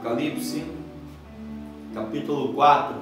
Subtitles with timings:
[0.00, 0.64] Apocalipse,
[1.92, 2.94] capítulo 4.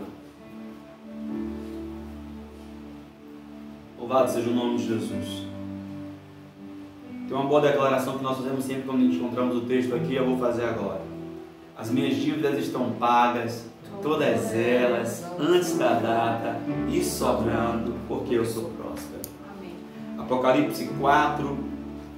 [3.96, 5.46] Louvado seja o nome de Jesus.
[7.28, 10.38] Tem uma boa declaração que nós fazemos sempre quando encontramos o texto aqui, eu vou
[10.38, 11.00] fazer agora.
[11.76, 13.64] As minhas dívidas estão pagas,
[14.02, 16.56] todas elas, antes da data
[16.90, 19.22] e sobrando, porque eu sou próspero.
[20.18, 21.58] Apocalipse 4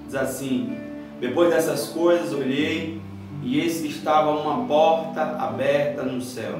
[0.06, 0.74] diz assim:
[1.20, 3.09] Depois dessas coisas olhei
[3.42, 6.58] e eis que estava uma porta aberta no céu.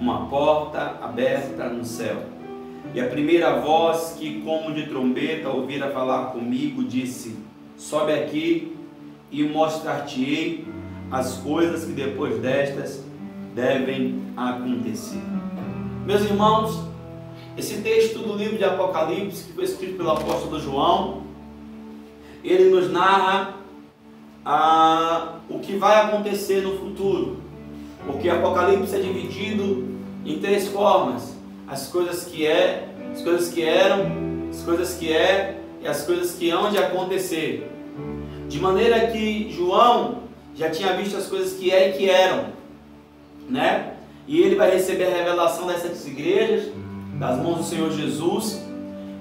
[0.00, 2.16] Uma porta aberta no céu.
[2.94, 7.36] E a primeira voz que, como de trombeta, ouvira falar comigo, disse:
[7.76, 8.76] Sobe aqui
[9.30, 10.66] e mostrar-te-ei
[11.10, 13.02] as coisas que depois destas
[13.54, 15.22] devem acontecer.
[16.06, 16.84] Meus irmãos,
[17.56, 21.22] esse texto do livro de Apocalipse, que foi escrito pelo apóstolo João,
[22.42, 23.54] ele nos narra
[25.48, 27.38] o que vai acontecer no futuro.
[28.06, 29.88] Porque Apocalipse é dividido
[30.24, 34.06] em três formas: as coisas que é, as coisas que eram,
[34.50, 37.70] as coisas que é e as coisas que hão de acontecer.
[38.48, 42.46] De maneira que João já tinha visto as coisas que é e que eram,
[43.48, 43.94] né?
[44.26, 46.72] E ele vai receber a revelação dessas igrejas
[47.18, 48.62] das mãos do Senhor Jesus.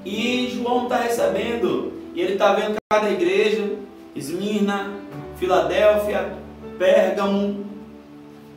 [0.05, 3.77] E João está recebendo, e ele está vendo cada igreja,
[4.15, 4.91] Esmirna,
[5.43, 6.37] Filadélfia,
[6.79, 7.65] Pérgamo,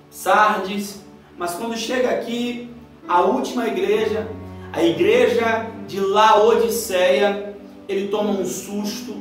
[0.08, 1.02] Sardes,
[1.36, 2.70] mas quando chega aqui,
[3.08, 4.28] a última igreja,
[4.72, 7.56] a igreja de Laodiceia,
[7.88, 9.16] ele toma um susto,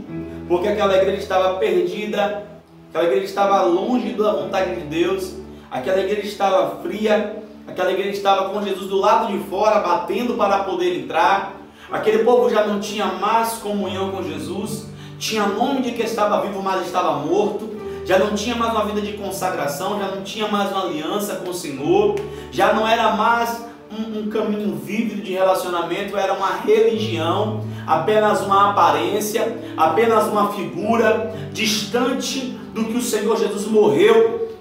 [0.47, 2.45] porque aquela igreja estava perdida,
[2.89, 5.33] aquela igreja estava longe da vontade de Deus,
[5.71, 10.65] aquela igreja estava fria, aquela igreja estava com Jesus do lado de fora, batendo para
[10.65, 11.59] poder entrar,
[11.91, 14.84] aquele povo já não tinha mais comunhão com Jesus,
[15.25, 19.01] tinha nome de que estava vivo, mas estava morto, já não tinha mais uma vida
[19.01, 22.15] de consagração, já não tinha mais uma aliança com o Senhor,
[22.51, 28.69] já não era mais um, um caminho vívido de relacionamento, era uma religião, apenas uma
[28.69, 34.55] aparência, apenas uma figura distante do que o Senhor Jesus morreu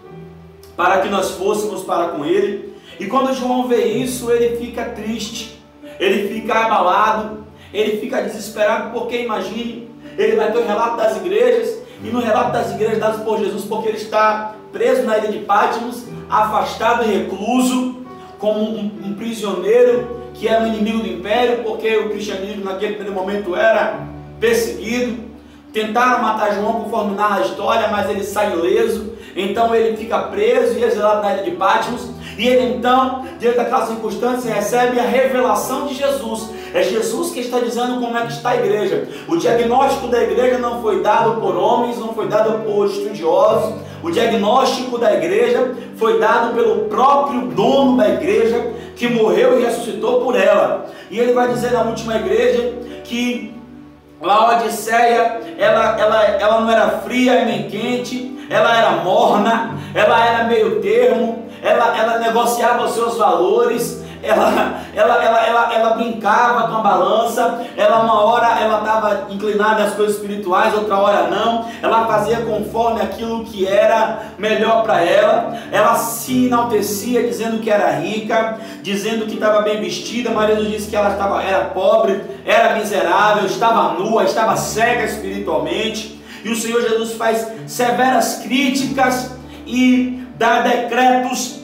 [0.74, 2.72] para que nós fôssemos para com Ele.
[2.98, 5.62] E quando João vê isso, ele fica triste,
[6.00, 9.83] ele fica abalado, ele fica desesperado, porque imagine
[10.16, 13.64] ele vai ter o relato das igrejas, e no relato das igrejas dadas por Jesus,
[13.64, 18.04] porque ele está preso na ilha de Patmos, afastado e recluso,
[18.38, 23.18] como um, um prisioneiro que era um inimigo do império, porque o cristianismo naquele primeiro
[23.18, 24.00] momento era
[24.40, 25.23] perseguido.
[25.74, 29.12] Tentaram matar João conforme narra a história, mas ele sai ileso.
[29.34, 32.10] Então ele fica preso e exilado na ilha de Patmos.
[32.38, 36.50] E ele então, diante daquela circunstância, recebe a revelação de Jesus.
[36.72, 39.08] É Jesus que está dizendo como é que está a igreja.
[39.26, 43.74] O diagnóstico da igreja não foi dado por homens, não foi dado por estudiosos.
[44.00, 50.20] O diagnóstico da igreja foi dado pelo próprio dono da igreja, que morreu e ressuscitou
[50.20, 50.86] por ela.
[51.10, 53.54] E ele vai dizer na última igreja que
[54.24, 60.80] Laodiceia, ela, ela, ela não era fria nem quente, ela era morna, ela era meio
[60.80, 66.80] termo, ela, ela negociava os seus valores, ela, ela, ela, ela, ela brincava com a
[66.80, 72.38] balança, ela uma hora ela estava inclinada às coisas espirituais, outra hora não, ela fazia
[72.38, 79.26] conforme aquilo que era melhor para ela, ela se enaltecia dizendo que era rica, dizendo
[79.26, 84.24] que estava bem vestida, marido disse que ela estava, era pobre, era miserável, estava nua,
[84.24, 89.30] estava cega espiritualmente, e o Senhor Jesus faz severas críticas
[89.66, 91.60] e dá decretos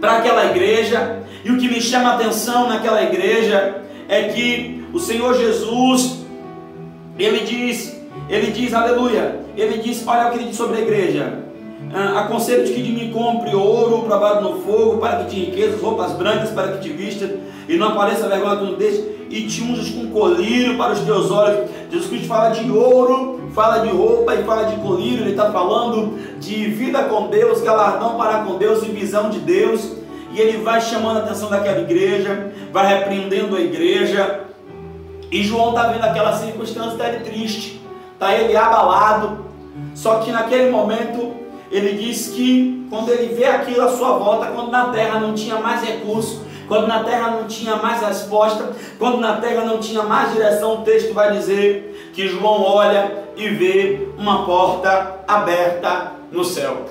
[0.00, 4.98] para aquela igreja, e o que me chama a atenção naquela igreja é que o
[4.98, 6.24] Senhor Jesus,
[7.18, 11.44] ele diz, ele diz, aleluia, ele diz, olha o que ele diz sobre a igreja.
[11.94, 16.12] Ah, Aconselho-te que de mim compre ouro provado no fogo, para que te enriqueças, roupas
[16.12, 17.30] brancas para que te vistas,
[17.68, 21.68] e não apareça vergonha tu deste, e te unjas com colírio para os teus olhos.
[21.90, 26.18] Jesus Cristo fala de ouro, fala de roupa e fala de colírio, ele está falando
[26.38, 30.05] de vida com Deus, galardão para com Deus e visão de Deus
[30.36, 34.40] e ele vai chamando a atenção daquela igreja, vai repreendendo a igreja.
[35.32, 37.80] E João está vendo aquela circunstância, está ele triste,
[38.12, 39.46] está ele abalado.
[39.94, 41.34] Só que naquele momento
[41.72, 45.56] ele diz que quando ele vê aquilo à sua volta, quando na terra não tinha
[45.56, 50.34] mais recurso, quando na terra não tinha mais resposta, quando na terra não tinha mais
[50.34, 56.84] direção, o texto vai dizer que João olha e vê uma porta aberta no céu.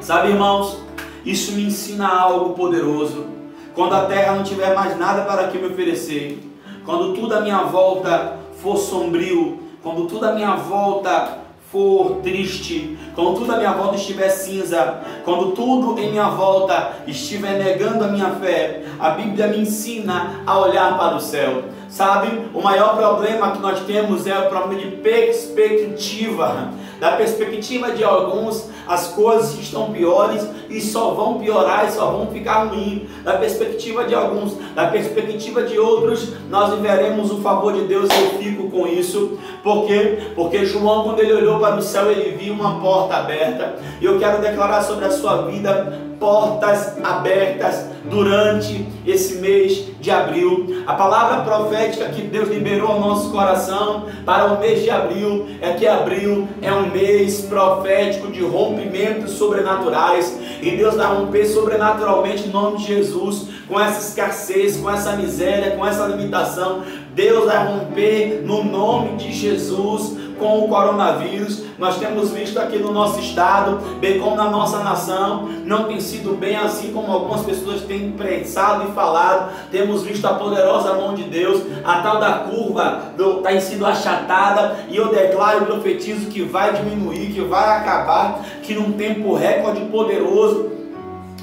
[0.00, 0.78] Sabe, irmãos,
[1.24, 3.26] isso me ensina algo poderoso.
[3.74, 6.38] Quando a terra não tiver mais nada para que me oferecer,
[6.84, 11.38] quando tudo à minha volta for sombrio, quando tudo à minha volta
[11.70, 17.62] for triste, quando tudo à minha volta estiver cinza, quando tudo em minha volta estiver
[17.62, 21.64] negando a minha fé, a Bíblia me ensina a olhar para o céu.
[21.88, 26.70] Sabe, o maior problema que nós temos é o problema de perspectiva.
[27.00, 32.26] Da perspectiva de alguns, as coisas estão piores e só vão piorar e só vão
[32.26, 33.02] ficar ruins.
[33.24, 38.38] Da perspectiva de alguns, da perspectiva de outros, nós veremos o favor de Deus eu
[38.38, 39.38] fico com isso.
[39.62, 40.18] Por quê?
[40.34, 43.76] Porque João, quando ele olhou para o céu, ele viu uma porta aberta.
[43.98, 50.84] E eu quero declarar sobre a sua vida portas abertas durante esse mês de abril.
[50.86, 55.72] A palavra profética que Deus liberou ao nosso coração para o mês de abril é
[55.72, 62.50] que abril é um mês profético de rompimentos sobrenaturais e Deus vai romper sobrenaturalmente em
[62.50, 66.82] nome de Jesus com essa escassez, com essa miséria, com essa limitação.
[67.14, 71.62] Deus vai romper no nome de Jesus com o coronavírus.
[71.78, 76.36] Nós temos visto aqui no nosso estado, bem como na nossa nação, não tem sido
[76.36, 79.52] bem assim como algumas pessoas têm pensado e falado.
[79.70, 84.96] Temos visto a poderosa mão de Deus, a tal da curva tem sido achatada, e
[84.96, 90.79] eu declaro e profetizo que vai diminuir, que vai acabar, que num tempo recorde poderoso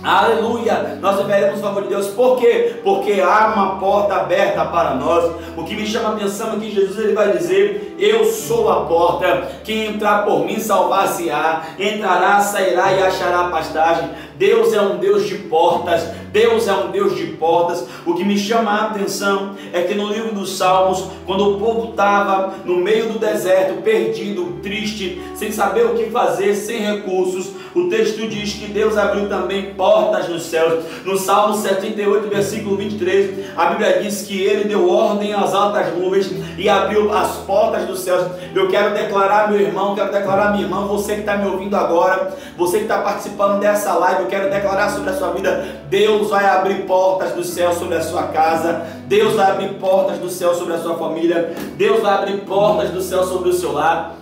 [0.04, 0.98] Aleluia!
[1.02, 2.08] Nós veremos o favor de Deus.
[2.08, 2.80] Por quê?
[2.84, 5.32] Porque há uma porta aberta para nós.
[5.58, 8.86] O que me chama a atenção é que Jesus ele vai dizer: Eu sou a
[8.86, 9.48] porta.
[9.64, 11.64] Quem entrar por mim salvar-se-á.
[11.80, 14.10] Entrará, sairá e achará pastagem.
[14.38, 16.04] Deus é um Deus de portas.
[16.32, 17.86] Deus é um Deus de portas.
[18.06, 21.92] O que me chama a atenção é que no livro dos Salmos, quando o povo
[21.92, 27.90] estava no meio do deserto, perdido, triste, sem saber o que fazer, sem recursos, o
[27.90, 30.84] texto diz que Deus abriu também portas nos céus.
[31.06, 36.32] No Salmo 78, versículo 23, a Bíblia diz que ele deu ordem às altas nuvens
[36.58, 38.26] e abriu as portas dos céus.
[38.56, 42.36] Eu quero declarar, meu irmão, quero declarar, minha irmã, você que está me ouvindo agora,
[42.58, 46.86] você que está participando dessa live, quero declarar sobre a sua vida: Deus vai abrir
[46.86, 50.80] portas do céu sobre a sua casa, Deus vai abrir portas do céu sobre a
[50.80, 54.16] sua família, Deus vai abrir portas do céu sobre o seu lar.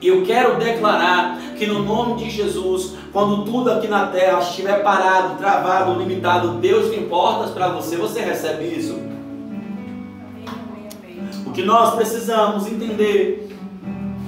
[0.00, 4.82] E eu quero declarar que no nome de Jesus, quando tudo aqui na terra estiver
[4.82, 7.96] parado, travado, limitado, Deus tem portas para você.
[7.96, 8.98] Você recebe isso?
[11.46, 13.48] O que nós precisamos entender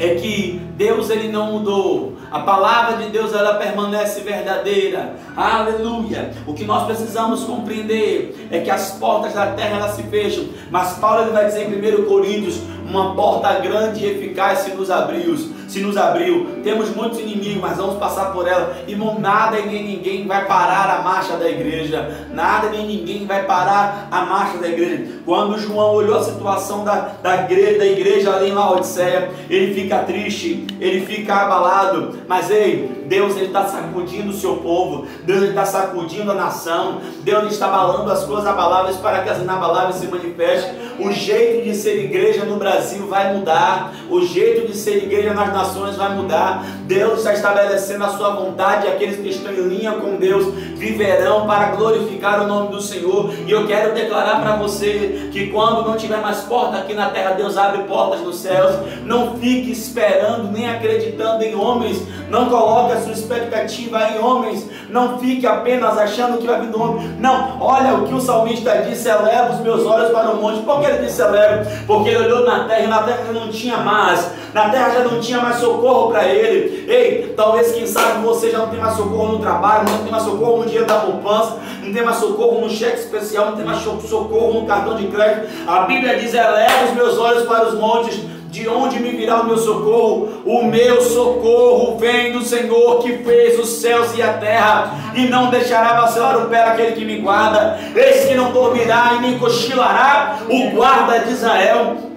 [0.00, 2.16] é que Deus ele não mudou.
[2.30, 5.16] A palavra de Deus ela permanece verdadeira.
[5.36, 6.30] Aleluia.
[6.46, 10.92] O que nós precisamos compreender é que as portas da terra elas se fecham, mas
[10.98, 15.36] Paulo ele vai dizer em 1 Coríntios, uma porta grande e eficaz se nos abriu
[15.69, 16.60] se nos abriu.
[16.64, 18.76] Temos muitos inimigos, mas vamos passar por ela.
[18.88, 22.26] Irmão, nada e nem ninguém vai parar a marcha da igreja.
[22.32, 25.20] Nada nem ninguém vai parar a marcha da igreja.
[25.25, 29.98] Quando João olhou a situação da, da, igreja, da igreja ali em Laodiceia, ele fica
[29.98, 32.19] triste, ele fica abalado.
[32.29, 37.67] Mas ei, Deus está sacudindo o seu povo, Deus está sacudindo a nação, Deus está
[37.67, 40.88] abalando as coisas abaláveis para que as inabaláveis se manifestem.
[40.99, 45.53] O jeito de ser igreja no Brasil vai mudar, o jeito de ser igreja nas
[45.53, 46.65] nações vai mudar.
[46.87, 51.73] Deus está estabelecendo a sua vontade aqueles que estão em linha com Deus viverão para
[51.76, 53.32] glorificar o nome do Senhor.
[53.47, 57.32] E eu quero declarar para você que quando não tiver mais porta aqui na terra,
[57.32, 58.75] Deus abre portas nos céus.
[59.05, 62.02] Não fique esperando nem acreditando em homens.
[62.28, 64.68] Não coloque a sua expectativa em homens.
[64.90, 67.16] Não fique apenas achando que vai vir do homem.
[67.18, 70.62] Não, olha o que o salmista disse: eleva os meus olhos para o monte.
[70.62, 71.64] Por que ele disse eleva?
[71.87, 74.30] Porque ele olhou na terra e na terra não tinha mais.
[74.52, 76.87] Na terra já não tinha mais socorro para ele.
[76.88, 80.25] Ei, talvez quem sabe você já não tem mais socorro no trabalho, não tem mais
[80.25, 83.78] socorro no dinheiro da poupança, não tem mais socorro no cheque especial, não tem mais
[83.78, 85.49] socorro no cartão de crédito.
[85.66, 89.47] A Bíblia diz: eleva os meus olhos para os montes de onde me virá o
[89.47, 90.43] meu socorro?
[90.45, 95.50] O meu socorro vem do Senhor que fez os céus e a terra, e não
[95.50, 97.78] deixará vacilar o pé aquele que me guarda.
[97.95, 102.09] Eis que não dormirá e nem cochilará o guarda de Israel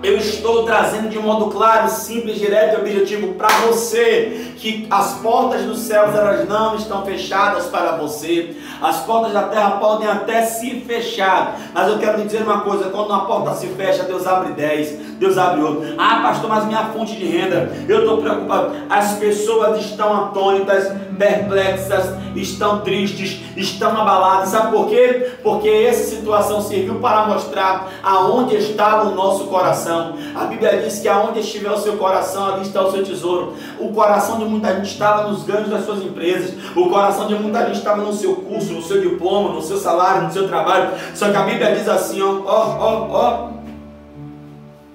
[0.00, 5.62] eu estou trazendo de modo claro, simples, direto e objetivo para você que as portas
[5.62, 8.56] dos céus elas não estão fechadas para você.
[8.80, 12.90] As portas da terra podem até se fechar, mas eu quero lhe dizer uma coisa:
[12.90, 15.94] quando uma porta se fecha, Deus abre dez, Deus abre outra.
[15.98, 18.72] Ah, pastor, mas minha fonte de renda, eu estou preocupado.
[18.88, 24.50] As pessoas estão atônitas, perplexas, estão tristes, estão abaladas.
[24.50, 25.32] Sabe por quê?
[25.42, 30.14] Porque essa situação serviu para mostrar aonde estava o nosso coração.
[30.34, 33.54] A Bíblia diz que aonde estiver o seu coração, ali está o seu tesouro.
[33.78, 36.54] O coração de muita gente estava nos ganhos das suas empresas.
[36.76, 40.22] O coração de muita gente estava no seu curso, no seu diploma, no seu salário,
[40.22, 40.90] no seu trabalho.
[41.14, 43.57] Só que a Bíblia diz assim, ó, ó, ó, ó.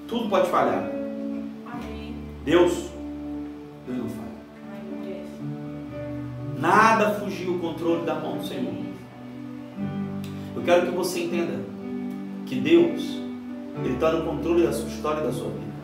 [0.08, 0.90] Tudo pode falhar.
[2.44, 2.94] Deus
[3.86, 4.24] Deus não falha.
[6.58, 8.72] Nada fugiu o controle da mão do Senhor.
[10.56, 11.60] Eu quero que você entenda
[12.46, 13.02] que Deus,
[13.84, 15.74] Ele está no controle da sua história e da sua vida.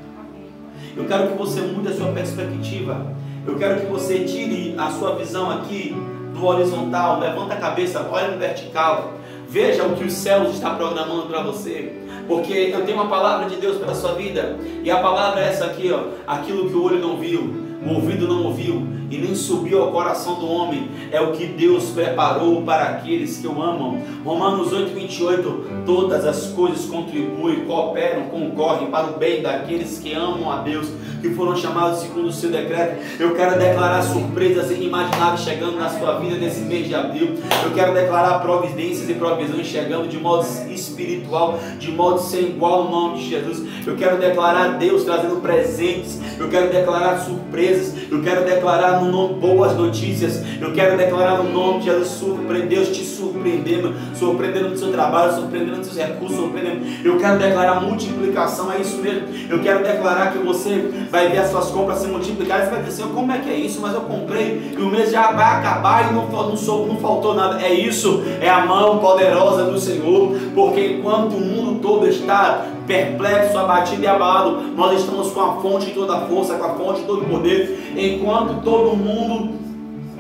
[0.97, 3.15] Eu quero que você mude a sua perspectiva.
[3.47, 5.95] Eu quero que você tire a sua visão aqui
[6.33, 9.15] do horizontal, levanta a cabeça, olha no vertical.
[9.49, 11.93] Veja o que os céus está programando para você.
[12.31, 14.57] Porque eu tenho uma palavra de Deus para a sua vida.
[14.85, 16.11] E a palavra é essa aqui, ó.
[16.25, 20.37] Aquilo que o olho não viu, o ouvido não ouviu e nem subiu ao coração
[20.37, 24.01] do homem, é o que Deus preparou para aqueles que o amam.
[24.25, 30.53] Romanos 8, 28, todas as coisas contribuem, cooperam, concorrem para o bem daqueles que amam
[30.53, 30.89] a Deus,
[31.21, 33.03] que foram chamados segundo o seu decreto.
[33.19, 37.35] Eu quero declarar surpresas inimagináveis chegando na sua vida nesse mês de abril.
[37.65, 42.91] Eu quero declarar providências e provisões chegando de modo espiritual, de modo sem igual no
[42.91, 43.63] nome de Jesus.
[43.87, 46.21] Eu quero declarar Deus trazendo presentes.
[46.39, 47.70] Eu quero declarar surpresas.
[48.11, 50.43] Eu quero declarar no nome boas notícias.
[50.61, 55.79] Eu quero declarar no nome de Jesus, surpreender, te surpreendendo, surpreendendo no seu trabalho, surpreendendo
[55.79, 56.81] nos seus recursos, surpreendendo.
[57.05, 59.29] Eu quero declarar multiplicação, é isso mesmo.
[59.49, 62.67] Eu quero declarar que você vai ver as suas compras se multiplicarem.
[62.67, 63.81] Você vai dizer, como é que é isso?
[63.81, 67.35] Mas eu comprei e o mês já vai acabar e não, não, sou, não faltou
[67.35, 67.63] nada.
[67.63, 73.57] É isso, é a mão poderosa do Senhor, porque enquanto o mundo todo está perplexo,
[73.57, 74.63] abatido e abalado.
[74.75, 77.95] Nós estamos com a fonte de toda a força, com a fonte de todo poder,
[77.97, 79.61] enquanto todo mundo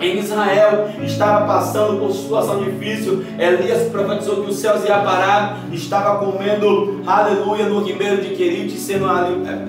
[0.01, 3.23] em Israel estava passando por situação difícil.
[3.39, 9.07] Elias profetizou que os céus iam parar, estava comendo, aleluia, no ribeiro de Querite, sendo,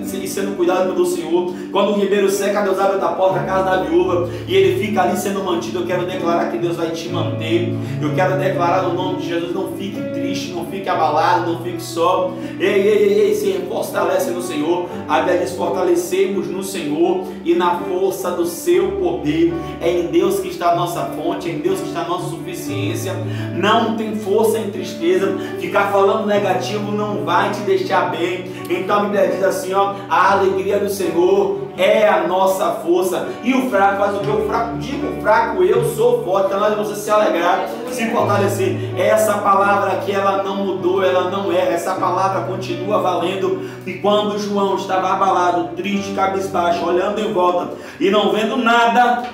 [0.00, 1.52] e sendo cuidado pelo Senhor.
[1.70, 5.02] Quando o ribeiro seca, Deus abre a porta da casa da viúva e ele fica
[5.02, 5.80] ali sendo mantido.
[5.80, 7.74] Eu quero declarar que Deus vai te manter.
[8.00, 10.31] Eu quero declarar no nome de Jesus: não fique triste,
[10.62, 12.32] não fique abalado, não fique só.
[12.58, 14.88] Ei, ei, ei, se fortalece no Senhor.
[15.08, 19.52] A Bíblia fortalecemos no Senhor e na força do seu poder.
[19.80, 23.14] É em Deus que está a nossa fonte, em Deus que está a nossa suficiência.
[23.54, 25.36] Não tem força em tristeza.
[25.58, 28.50] Ficar falando negativo não vai te deixar bem.
[28.68, 33.28] Então a Bíblia diz assim: ó, a alegria do Senhor é a nossa força.
[33.42, 34.30] E o fraco faz o que?
[34.30, 36.46] O fraco, diga o fraco, eu sou forte.
[36.46, 38.98] Então nós vamos se alegrar, se fortalecer.
[38.98, 41.72] Essa palavra aqui, ela não mudou, ela não é.
[41.72, 43.68] Essa palavra continua valendo.
[43.86, 49.24] E quando João estava abalado, triste, cabisbaixo, olhando em volta e não vendo nada,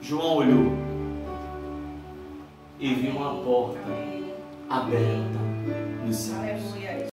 [0.00, 0.88] João olhou
[2.80, 3.78] e viu uma porta
[4.70, 5.38] aberta
[6.04, 6.57] nos céus.